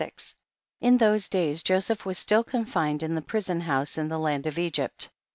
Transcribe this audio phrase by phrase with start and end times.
[0.79, 4.57] In those days Joseph was stilF confined in the prison house in the land of
[4.57, 5.11] Egypt.